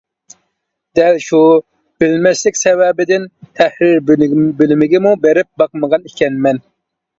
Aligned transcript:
دەل 0.99 1.19
شۇ 1.25 1.41
بىلمەسلىك 2.05 2.57
سەۋەبىدىن 2.61 3.29
تەھرىر 3.61 4.01
بۆلۈمىگىمۇ 4.09 5.15
بېرىپ 5.29 5.53
باقمىغان 5.65 6.11
ئىكەنمەن. 6.13 6.65